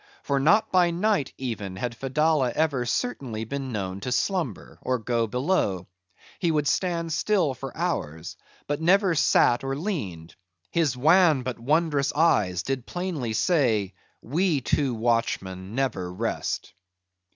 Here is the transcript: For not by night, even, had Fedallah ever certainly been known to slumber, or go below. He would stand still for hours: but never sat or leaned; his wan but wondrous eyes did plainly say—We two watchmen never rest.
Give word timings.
For 0.23 0.39
not 0.39 0.71
by 0.71 0.89
night, 0.89 1.31
even, 1.37 1.75
had 1.75 1.95
Fedallah 1.95 2.53
ever 2.55 2.87
certainly 2.87 3.43
been 3.43 3.71
known 3.71 3.99
to 3.99 4.11
slumber, 4.11 4.79
or 4.81 4.97
go 4.97 5.27
below. 5.27 5.85
He 6.39 6.49
would 6.49 6.67
stand 6.67 7.13
still 7.13 7.53
for 7.53 7.77
hours: 7.77 8.35
but 8.65 8.81
never 8.81 9.13
sat 9.13 9.63
or 9.63 9.75
leaned; 9.75 10.33
his 10.71 10.97
wan 10.97 11.43
but 11.43 11.59
wondrous 11.59 12.11
eyes 12.13 12.63
did 12.63 12.87
plainly 12.87 13.33
say—We 13.33 14.61
two 14.61 14.95
watchmen 14.95 15.75
never 15.75 16.11
rest. 16.11 16.73